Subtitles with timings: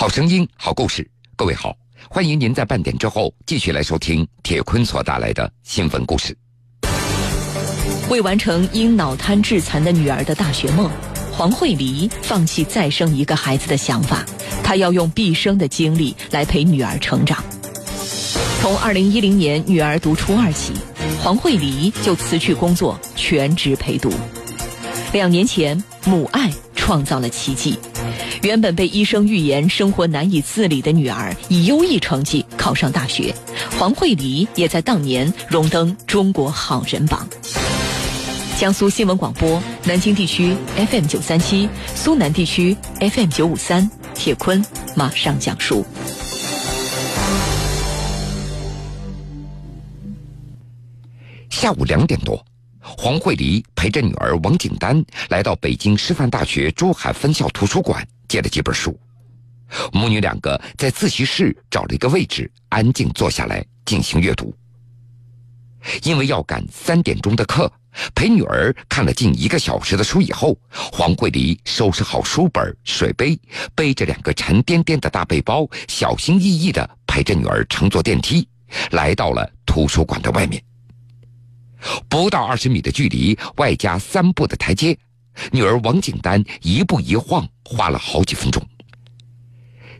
[0.00, 1.06] 好声音，好故事。
[1.36, 1.76] 各位好，
[2.08, 6.34] 欢迎您在半点之后继续来收听铁坤所带来的新闻故事。
[8.08, 10.90] 为完成因脑瘫致残的女儿的大学梦，
[11.30, 14.24] 黄慧梨放弃再生一个孩子的想法，
[14.64, 17.44] 她要用毕生的精力来陪女儿成长。
[18.62, 20.72] 从二零一零年女儿读初二起，
[21.22, 24.10] 黄慧梨就辞去工作，全职陪读。
[25.12, 27.78] 两年前，母爱创造了奇迹。
[28.42, 33.34] 原本被医生预言生活难以自理的女儿，以优异成绩考上大学。
[33.78, 37.28] 黄慧黎也在当年荣登中国好人榜。
[38.58, 43.90] 江苏新闻广播南京地区 FM 九三七，苏南地区 FM 九五三。
[44.12, 44.62] 铁坤
[44.94, 45.82] 马上讲述。
[51.48, 52.44] 下午两点多，
[52.96, 58.06] 黄慧梨陪着女儿王景丹来到北京师范大学珠海分校图书馆。
[58.28, 58.96] 借了几本书，
[59.92, 64.54] 母女两个在自习室找了一个位置，安静坐下来进行阅读。
[66.04, 67.68] 因为要赶三点钟的课，
[68.14, 73.36] 陪女儿看了近一个小时的书以后，黄慧梨收拾好书本、水杯，
[73.74, 78.46] 背着两个沉甸甸的大背包，小心翼翼地陪着女儿乘坐电梯，
[78.92, 80.62] 来到了图书馆的外面。
[82.08, 84.96] 不到二十米的距离，外加三步的台阶。
[85.52, 88.62] 女儿王景丹一步一晃，花了好几分钟。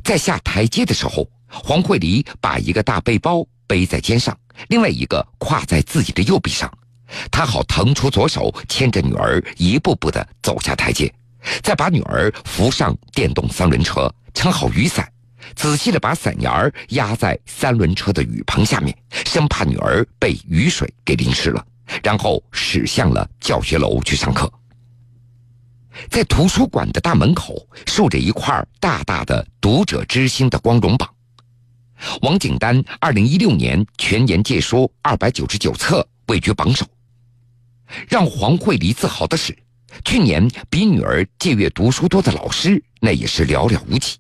[0.03, 4.37] 在下台阶的时候，黄慧梨把一个大背包背在肩上，
[4.69, 6.71] 另外一个挎在自己的右臂上，
[7.31, 11.13] 她好腾出左手牵着女儿一步步的走下台阶，
[11.63, 15.11] 再把女儿扶上电动三轮车，撑好雨伞，
[15.57, 21.67] 仔细的把伞沿儿压在三轮车的雨棚下面，生怕女儿被雨水给淋湿了，
[22.03, 24.53] 然后驶向了教学楼去上课。
[26.09, 31.09] 在图书馆的大门口竖着一块大大的“读者之心”的光荣榜。
[32.23, 36.87] 王景丹二零一六年全年借书二百九十九册，位居榜首。
[38.09, 39.55] 让黄慧梨自豪的是，
[40.05, 44.17] 去年比女儿借阅读书多的老师那也是寥寥无几。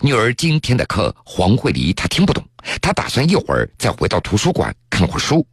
[0.00, 2.42] 女儿今天的课，黄慧梨她听不懂，
[2.80, 5.46] 她打算一会儿再回到图书馆看会儿书。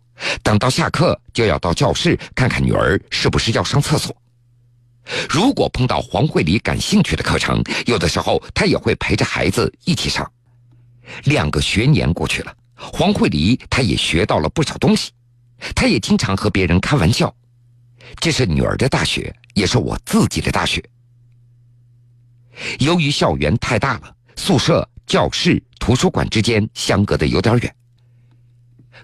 [0.43, 4.15] 等到下课就要到教室看看女儿是不是要上厕所。
[5.27, 10.31] 如果碰到黄慧梨感兴趣的课程，有的时候她也会陪着孩子一起上。
[11.23, 15.11] 两个学年过去了，黄慧梨她也学到了不少东西，
[15.75, 17.33] 她也经常和别人开玩笑
[18.21, 20.81] ：“这是女儿的大学，也是我自己的大学。”
[22.79, 27.75] 由于校园太大了，宿舍、教室、图书馆之间相隔的有点远。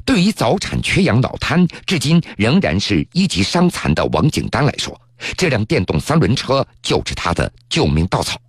[0.06, 5.00] 对于早产缺氧脑瘫，至今仍然是一级伤残的王景丹来说，
[5.36, 8.40] 这辆电动三轮车就是他的救命稻草。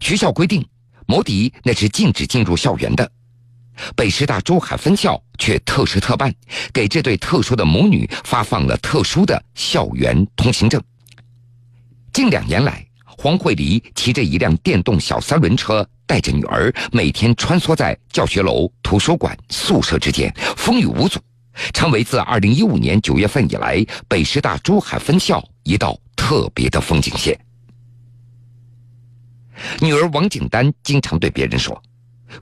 [0.00, 0.64] 学校规定，
[1.06, 3.10] 摩的那是禁止进入校园的，
[3.96, 6.32] 北师大珠海分校却特事特办，
[6.72, 10.80] 给这对特殊的母女发放了特殊的校园通行证。
[12.12, 15.86] 近两年来，黄慧梨骑着一辆电动小三轮车。
[16.08, 21.18] 带着女儿每天穿梭在教学楼、图书馆、宿舍之间，风雨无阻，
[21.74, 27.36] 成为自二零一五年九月份以来北师大珠海分校一道特别的风景线。
[29.80, 31.82] 女儿王景丹经常对别人说：“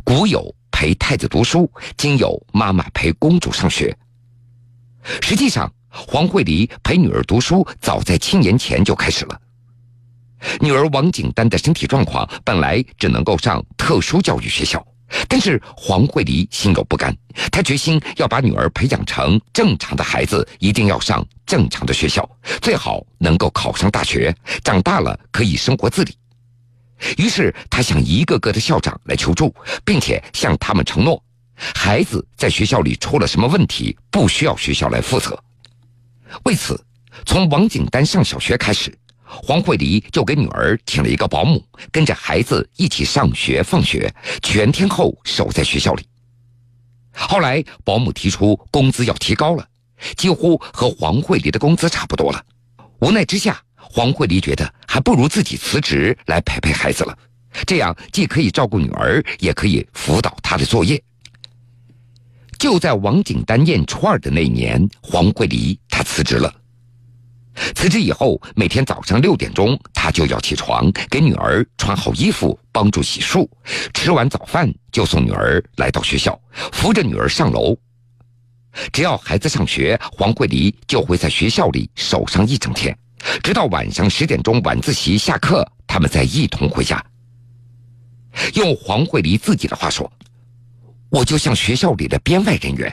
[0.05, 3.97] 古有陪太子读书，今有妈妈陪公主上学。”
[5.23, 9.41] 实际上，黄慧梨陪女儿读书早在七年前就开始了。
[10.61, 14.85] 女儿王景丹的身体状况本来只能够上特殊教育学校，
[15.29, 17.17] 但是黄慧梨心有不甘，
[17.51, 22.29] 她决心要把女儿培养成正常的孩子，一定要上正常的学校，
[22.61, 26.17] 最好能够考上大学，长大了可以生活自理。
[27.19, 31.23] 于是，她向一个个的校长来求助，并且向他们承诺，
[31.55, 35.39] 孩子在学校里出了什么问题，不需要学校来负责。
[36.45, 36.83] 为此，
[37.27, 38.97] 从王景丹上小学开始。
[39.25, 44.13] 黄慧梨就给女儿请了一个保姆，跟着孩子一起上学放学，
[44.43, 46.07] 全天候守在学校里。
[47.13, 49.67] 后来保姆提出工资要提高了，
[50.17, 52.45] 几乎和黄慧梨的工资差不多了。
[53.01, 57.17] 无奈之下，黄慧梨觉得还不如自己辞职来陪陪孩子了，
[57.67, 61.03] 这样既可以照顾女儿，也可以辅导她的作业。
[62.59, 66.53] 就在王景丹念初二的那年，黄慧梨她辞职了。
[67.75, 73.49] 辞职以后，每天早上六点钟，他就要起床，给女儿穿好衣服，帮助洗漱，
[73.93, 76.39] 吃完早饭就送女儿来到学校，
[76.73, 77.77] 扶着女儿上楼。
[78.93, 82.97] 只要孩子上学，黄慧梨就会在学校里守上一整天，
[83.43, 87.01] 直到晚上十点钟晚自习下课，他们再一同回家。
[88.55, 90.11] 用黄慧梨自己的话说
[91.09, 92.93] ：“我就像学校里的编外人员，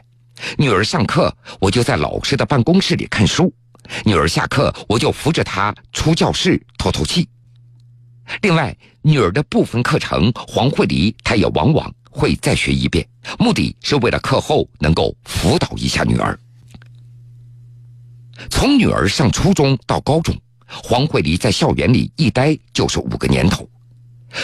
[0.56, 3.52] 女儿上课我就在老师的办公室里看书，
[4.06, 7.28] 女儿下课我就扶着她出教室透透气。
[8.42, 13.08] 另外，女儿的部分课程，黄慧梨她也往往会再学一遍，
[13.38, 16.40] 目的是为了课后能够辅导一下女儿。
[18.50, 20.36] 从女儿上初中到高中，
[20.66, 23.68] 黄慧梨在校园里一待就是五个年头。”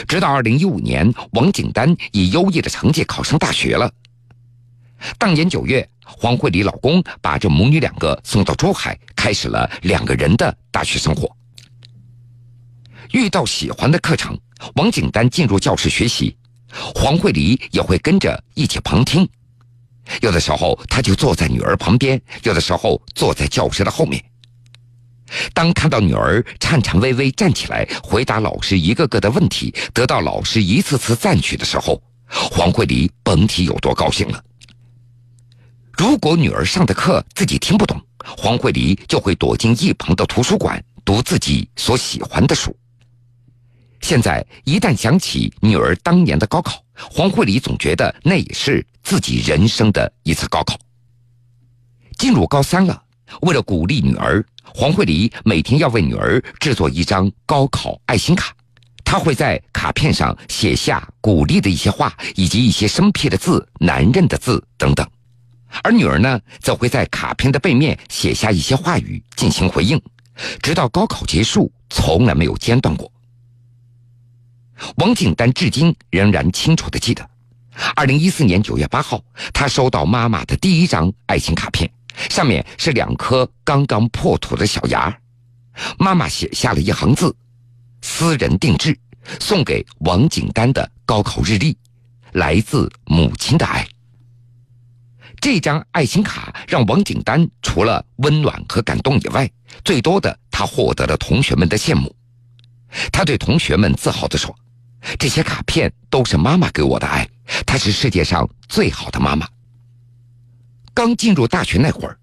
[0.05, 3.89] 直到二零一五年，王景丹以优异的成绩考上大学了。
[5.17, 11.29] 当年九月，黄慧丽老公把这母女两个送到珠海，开始了两个人的大学生活。
[13.11, 14.37] 遇到喜欢的课程，
[14.75, 16.35] 王景丹进入教室学习，
[16.95, 19.27] 黄慧丽也会跟着一起旁听。
[20.21, 24.23] 有的时候，他就坐在女儿旁边；有的时候，坐在教室的后面。
[25.53, 34.41] 当看到女儿颤颤巍巍站起来回答老师一个个的问题，得到老师一次次赞许的时候，黄慧丽甭提有多高兴了。
[35.97, 37.99] 如果女儿上的课自己听不懂，
[38.37, 42.75] 黄慧梨就会躲进一旁的图书馆读自己所喜欢的书。
[44.01, 50.77] 现在一旦想起女儿当年的高考，黄慧梨总觉得那也是自己人生的一次高考。
[52.19, 53.01] 进入高三了，
[53.41, 54.45] 为了鼓励女儿。
[54.63, 58.53] 黄慧梨每天要为女儿制作一张高考爱心卡，
[59.03, 65.09] 她会在卡片上写下鼓励的一些话，以及一些生僻的字、难认的字等等。
[65.83, 70.01] 而女儿呢，则会在卡片的背面写下一些话语进行回应，
[70.61, 73.11] 直到高考结束，从来没有间断过。
[74.97, 77.27] 王景丹至今仍然清楚的记得，
[77.95, 79.23] 二零一四年九月八号，
[79.53, 81.89] 他收到妈妈的第一张爱心卡片。
[82.29, 85.15] 上面是两颗刚刚破土的小芽，
[85.99, 87.35] 妈妈写下了一行字
[88.01, 88.97] ：“私人定制，
[89.39, 91.77] 送给王景丹的高考日历，
[92.31, 93.87] 来自母亲的爱。”
[95.39, 99.49] 这张爱心卡让王景丹除了温暖和感动以外，
[99.85, 102.13] 最多的他获得了同学们的羡慕。
[103.11, 104.53] 他对同学们自豪地说
[105.19, 107.27] ：“这些卡片都是妈妈给我的爱，
[107.65, 109.47] 她是世界上最好的妈妈。”
[110.93, 112.17] 刚进入大学那会儿，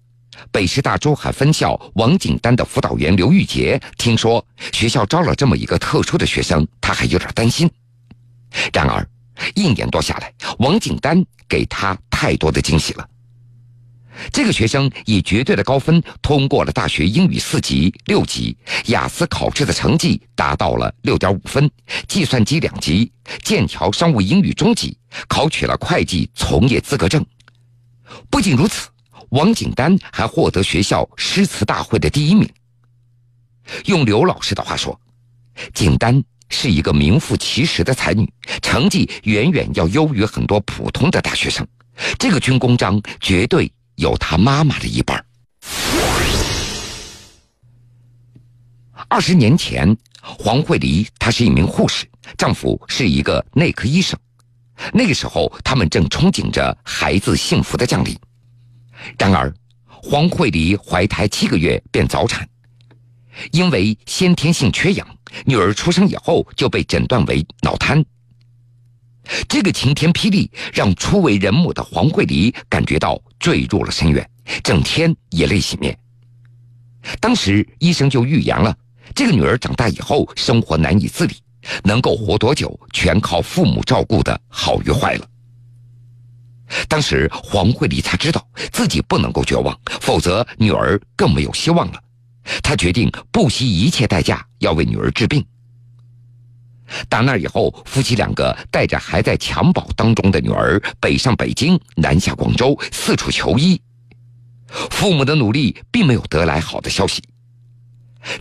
[0.51, 7.71] 北师大珠海分校王景丹的辅导员刘玉杰听说学校招了这么一个特殊的学生，他还有点担心。
[8.73, 9.07] 然而，
[9.53, 13.09] 一年多下来，王景丹给他太多的惊喜了。
[14.31, 18.55] 这个学生以绝对的高分通过了大学英语四级、六级，
[18.85, 21.69] 雅思考试的成绩达到了六点五分，
[22.07, 23.11] 计算机两级，
[23.43, 24.97] 剑桥商务英语中级，
[25.27, 27.25] 考取了会计从业资格证。
[28.29, 28.87] 不仅如此，
[29.31, 32.49] 王景丹还获得学校诗词大会的第一名。
[33.83, 34.97] 用刘老师的话说，
[35.73, 36.23] 景丹
[36.55, 38.31] 是一个名副其实的才女，
[38.61, 41.67] 成绩远远要优于很多普通的大学生。
[42.17, 45.23] 这个军功章绝对有她妈妈的一半。
[49.09, 52.05] 二十年前，黄慧梨她是一名护士，
[52.37, 54.17] 丈夫是一个内科医生。
[54.93, 58.17] 那个时候，他们正憧憬着孩子幸福的降临。
[59.17, 59.53] 然而，
[59.85, 62.47] 黄慧梨怀胎七个月便早产，
[63.51, 65.05] 因为先天性缺氧，
[65.43, 68.03] 女儿出生以后就被诊断为脑瘫。
[69.47, 74.29] 这个晴天霹雳让初为人母的黄慧梨感觉到坠入了深渊，
[74.63, 75.97] 整天以泪洗面。
[77.19, 78.75] 当时医生就预言了，
[79.13, 81.35] 这个女儿长大以后生活难以自理。
[81.83, 85.27] 能够活多久，全靠父母照顾的好与坏了。
[86.87, 91.99] 当时黄慧梨才知道自己不能够绝望，否则女儿更没有希望了。
[92.61, 95.45] 他决定不惜一切代价要为女儿治病。
[97.09, 103.81] 打那以后，夫妻两个带着还在襁褓当中的女儿，北上北京，南下广州，四处求医。
[104.91, 107.23] 父母的努力并没有得来好的消息。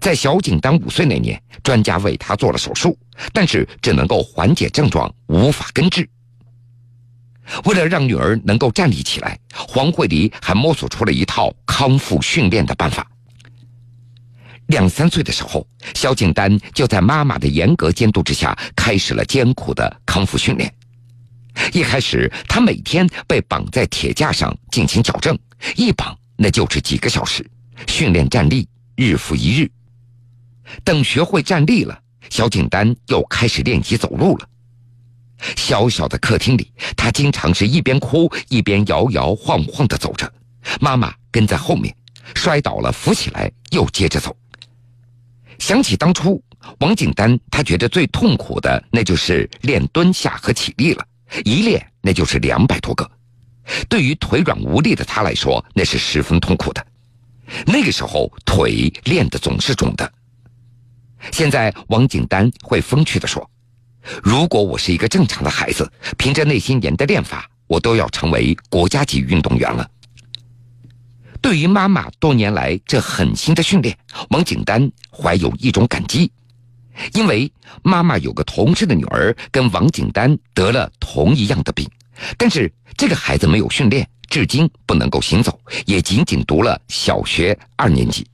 [0.01, 2.99] 在小景丹五岁那年，专家为他做了手术，
[3.33, 6.09] 但是只能够缓解症状，无法根治。
[7.65, 13.07] 为了让女儿能够站立起来，黄慧梨还摸索出了一套康复训练的办法。
[14.69, 20.73] 两三岁的时候，小景丹就在妈妈的严格监督之下，开始了艰苦的康复训练。
[21.73, 25.39] 一开始，他每天被绑在铁架上进行矫正，
[25.77, 27.49] 一绑那就是几个小时，
[27.87, 28.69] 训练站立。
[28.97, 29.69] 日复一日，
[30.85, 31.99] 等学会站立了，
[32.31, 34.49] 小景丹又开始练习走路了。
[35.57, 40.33] 小小的客厅里，他经常是一边哭一边摇摇晃晃的走着，
[40.81, 41.93] 妈妈跟在后面，
[42.37, 44.37] 摔倒了扶起来又接着走。
[45.65, 46.45] 想起当初
[46.81, 51.03] 王景丹他觉得最痛苦的那就是练蹲下和起立了，
[51.43, 53.11] 一练那就是两百多个。
[53.89, 56.87] 对于腿软无力的他来说，那是十分痛苦的。
[57.65, 60.13] 那个时候腿练的总是肿的。
[61.33, 63.51] 现在王景丹会风趣的说
[64.23, 69.89] ：“如果我是一个正常的孩子，凭着那些年的练法，我都要成为国家级运动员了。”
[71.45, 73.95] 对于妈妈多年来这狠心的训练，
[74.31, 76.33] 王景丹怀有一种感激，
[77.13, 81.87] 因为妈妈有个同事的女儿跟王景丹得了同一样的病，
[82.39, 88.27] 但是这个孩子没有训练，至今不能够行走，也仅仅读了小学二年级。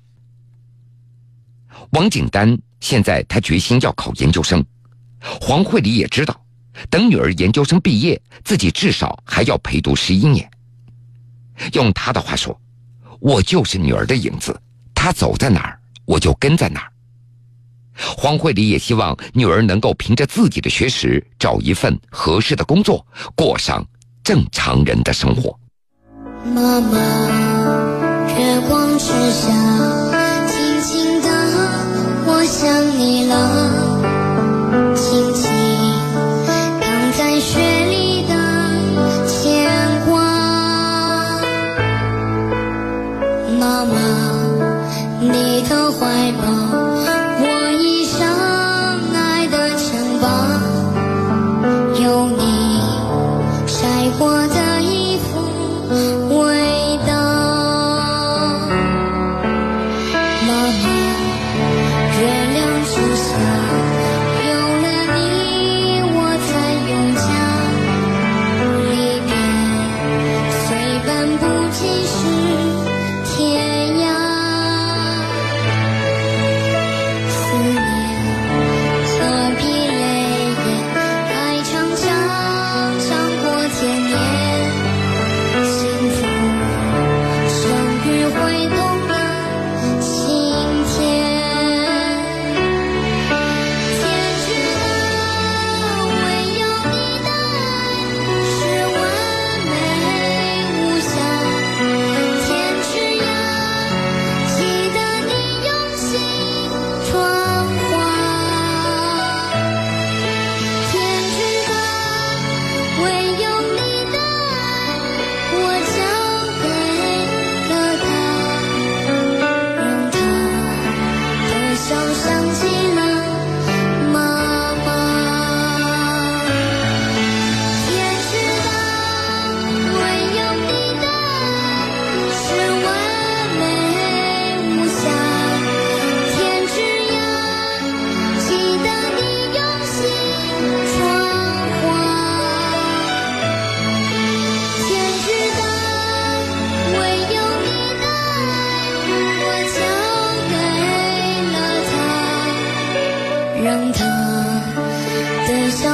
[1.90, 4.64] 王景丹现在他决心要考研究生，
[5.20, 6.40] 黄慧梨也知道，
[6.88, 10.48] 等女儿研究生毕业，自己至少还要陪读十一年。
[11.72, 12.56] 用他的话说。
[13.20, 14.58] 我就是女儿的影子，
[14.94, 16.90] 她走在哪儿，我就跟在哪儿。
[18.16, 23.86] 黄慧丽也希望女儿能够凭着自己的学识找一份合适的工作，过上
[24.24, 25.54] 正常人的生活。
[26.54, 26.96] 妈妈，
[28.38, 29.48] 月光之下，
[30.46, 31.28] 静静的，
[32.26, 33.89] 我想你了，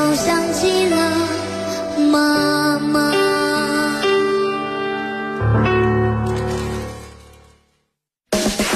[0.07, 0.97] 的笑想起了
[2.13, 3.13] 妈妈。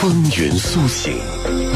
[0.00, 1.16] 风云苏醒，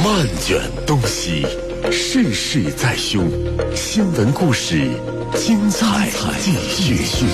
[0.03, 1.47] 漫卷东西，
[1.93, 3.31] 世事在胸。
[3.77, 4.91] 新闻故事，
[5.37, 7.27] 精彩继续。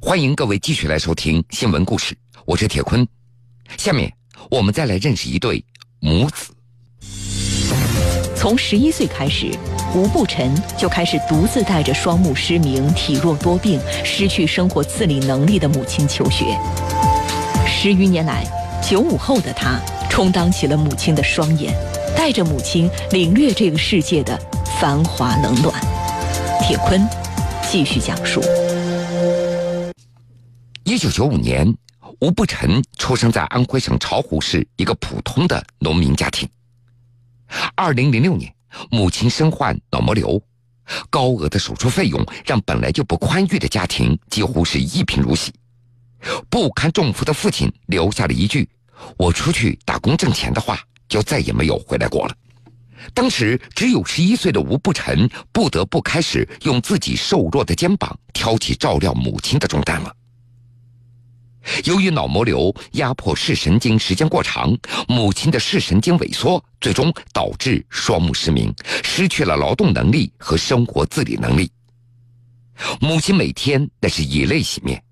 [0.00, 2.16] 欢迎各位继续来收听新闻故事，
[2.46, 3.06] 我是铁坤。
[3.76, 4.12] 下面
[4.50, 5.64] 我们再来认识一对
[6.00, 6.52] 母子。
[8.38, 9.50] 从十一岁开始，
[9.92, 16.56] 吴步晨就开始独自带着双目失明、体弱多病、失去生活自理能力的母亲求学。
[17.66, 18.44] 十余年来，
[18.80, 21.74] 九五后的他充当起了母亲的双眼，
[22.16, 24.38] 带着母亲领略这个世界的
[24.80, 25.74] 繁华冷暖。
[26.62, 27.04] 铁坤
[27.68, 28.40] 继续讲述。
[30.84, 31.74] 一九九五年，
[32.20, 36.48] 吴步晨出生在安徽省巢湖市一个普通的农民家庭。
[37.74, 38.52] 二零零六年，
[38.90, 40.40] 母亲身患脑膜瘤，
[41.10, 45.52] 高额的手术费用让本来就不宽裕的家庭几乎是一贫如洗。
[46.50, 48.68] 不堪重负的父亲留下了一句
[49.16, 50.78] ：“我出去打工挣钱的话，
[51.08, 52.34] 就再也没有回来过了。”
[53.14, 60.12] 当时只有十一岁的吴步晨不得不开始用自己瘦弱的肩膀挑起照料母亲的重担了。
[61.84, 71.70] 由于脑膜瘤压迫视神经时间过长，母亲的视神经萎缩，最终导致双目失明，失去了劳动能力和生活自理能力。
[73.00, 75.02] 母亲每天那是以泪洗面，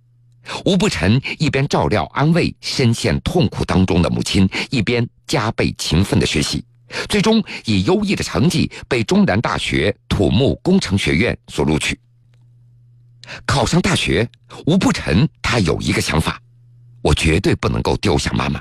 [0.65, 6.65] 吴不臣一边照料安慰深陷痛苦当中的母亲，一边加倍勤奋的学习，
[7.09, 11.99] 最终以优异的成绩被中南大学土木工程学院所录取。
[13.45, 14.29] 考上大学，
[14.67, 16.41] 吴不臣他有一个想法：
[17.07, 18.61] 我绝对不能够丢下妈妈。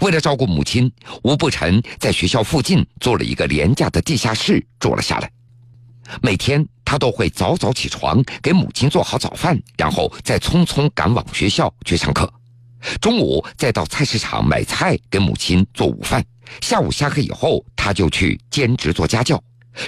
[0.00, 0.90] 为了照顾母亲，
[1.22, 5.30] 吴不臣在学校附近做了一个廉价的地下室住了下来。
[6.20, 12.28] 每天他都会早早起床，给母亲做好早饭，然后再匆匆赶往学校去上课。
[13.00, 16.24] 中午再到菜市场买菜给母亲做午饭。
[16.60, 19.40] 下午下课以后，他就去兼职做家教，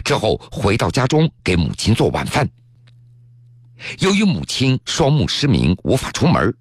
[0.05, 2.49] 之后回到家中给母亲做晚饭。
[3.99, 6.55] 由于母亲双目失明，无法出门。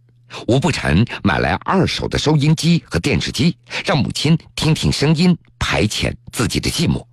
[0.47, 3.55] 吴不臣买来二手的收音机和电视机，
[3.85, 7.05] 让母亲听听声音，排遣自己的寂寞。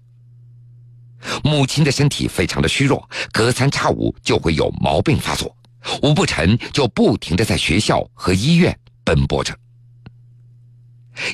[1.45, 5.57] 母亲的身体非常的虚弱，隔三差五就会有毛病发作，
[6.03, 9.57] 吴不臣就不停的在学校和医院奔波着。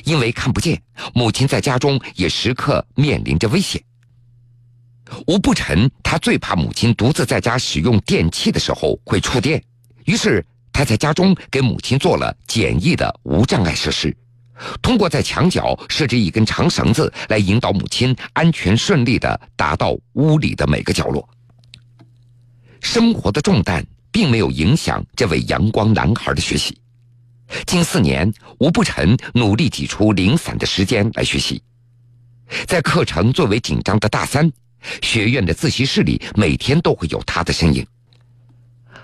[0.03, 0.79] 因为看不见，
[1.13, 3.81] 母亲在家中也时刻面临着危险。
[5.25, 9.63] 吴不臣他最怕母亲独自在家使用电器的时候会触电，
[10.05, 10.45] 于是。
[10.71, 14.15] 他在家中给母亲做了简易的无障碍设施，
[14.81, 21.27] 通过在墙角设置一根长绳子来引导母亲安全顺利的达到屋里的每个角落。
[22.81, 26.77] 生活的重担并没有影响这位阳光男孩的学习。
[27.65, 31.61] 近四年，吴不臣努力挤出零散的时间来学习。
[32.67, 34.49] 在课程最为紧张的大三，
[35.01, 37.85] 学院的自习室里每天都会有他的身影。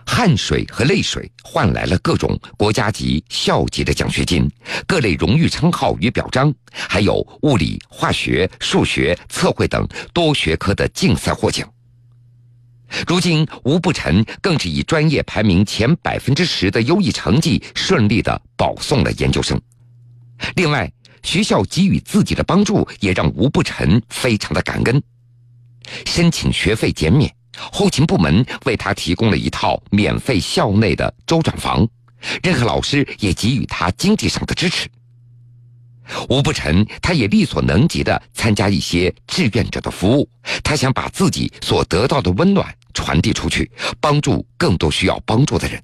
[0.05, 4.49] 汗水和泪水换来了各种国家级、校级的奖学金，
[4.87, 11.69] 各类荣誉称号与表彰，还有物理、化学、数学、测绘等多学科的竞赛获奖。
[13.07, 19.59] 如今，吴步臣更是以专业排名前百分之十的优异成绩，顺利的保送了研究生。
[20.55, 20.89] 另外，
[21.23, 25.01] 学校给予自己的帮助，也让吴步臣非常的感恩，
[26.05, 27.35] 申请学费减免。
[27.55, 31.87] 后勤部门为他提供了一套免费校内的周转房，
[32.43, 34.89] 任何老师也给予他经济上的支持。
[36.29, 40.29] 吴不臣，他也力所能及的参加一些志愿者的服务，
[40.63, 45.81] 他想把自己所得到的温暖传递出去，帮助更多需要帮助的人。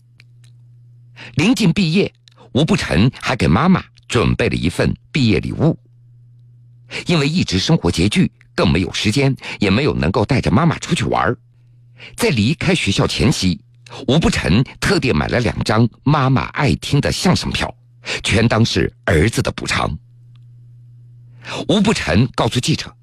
[1.36, 2.14] 临近毕业，
[2.52, 5.78] 吴不臣还给妈妈准备了一份毕业礼物。
[7.08, 11.36] 因为一直生活拮据，更没有时间，也没有能够带着妈妈出去玩
[12.16, 13.60] 在离开学校前夕，
[14.08, 17.74] 吴不臣特地买了两张妈妈爱听的相声票，
[18.24, 19.98] 全当是儿子的补偿。
[21.68, 22.94] 吴不臣告诉记者：“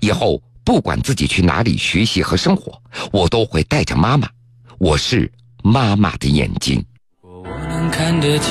[0.00, 2.80] 以后不管自己去哪里学习和生活，
[3.12, 4.28] 我都会带着妈妈。
[4.78, 5.30] 我是
[5.62, 6.84] 妈妈的眼睛。”
[7.22, 8.50] 我能看得见，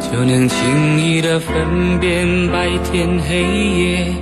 [0.00, 3.42] 就能轻易的分辨白天黑
[3.78, 4.14] 夜，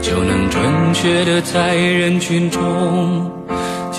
[0.00, 3.32] 就能准确的在人群中。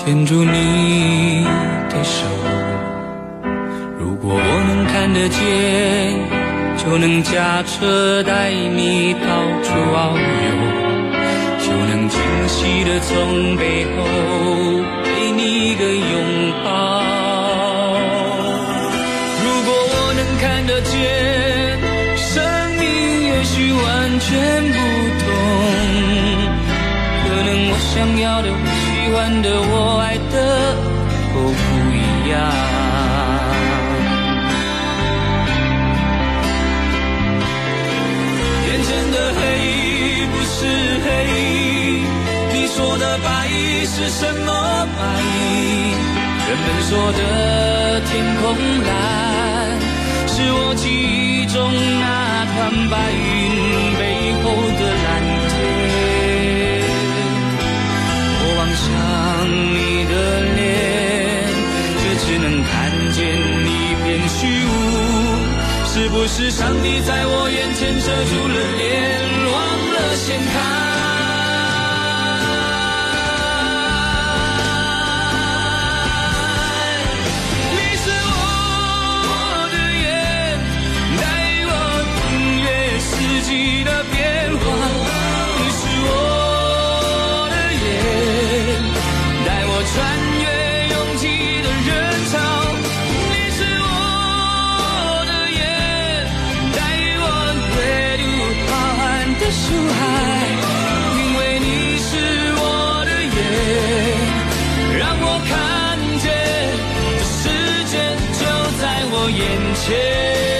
[0.08, 1.44] 牵住你
[1.90, 2.24] 的手，
[3.98, 6.16] 如果我能看得见，
[6.78, 9.28] 就能驾车带你到
[9.62, 10.48] 处遨游，
[11.60, 12.18] 就能惊
[12.48, 13.96] 喜的从背后
[15.04, 16.70] 给你一个拥抱。
[19.44, 20.96] 如果我能看得见，
[22.16, 22.32] 生
[22.78, 22.80] 命
[23.26, 24.32] 也许完全
[24.72, 24.78] 不
[25.20, 25.28] 同，
[27.24, 28.48] 可能我想要的。
[29.08, 30.74] 喜欢的我爱的
[31.34, 31.58] 都不
[31.92, 31.96] 一
[32.30, 32.34] 样。
[38.66, 39.40] 眼前的黑
[40.32, 40.56] 不是
[41.04, 41.06] 黑，
[42.54, 43.28] 你说的白
[43.84, 44.48] 是什么
[44.96, 45.00] 白？
[46.48, 48.42] 人们说的天空
[48.88, 48.90] 蓝，
[50.26, 51.54] 是我记忆中
[52.00, 52.56] 那团
[52.88, 53.92] 白云
[66.50, 69.17] 上帝在我眼前遮住了脸，
[109.74, 110.57] 前。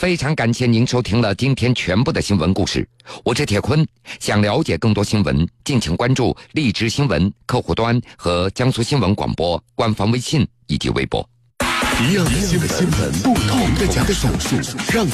[0.00, 2.88] 非常感谢您收听了今天全部的新闻故事。
[3.22, 3.86] 我是铁坤，
[4.18, 11.28] 想了解更多新闻，敬请关注荔枝新闻客户端和江苏新闻广播官方微信以及微博。
[12.00, 14.56] 一样的新闻，不同的讲述，
[14.90, 15.06] 让。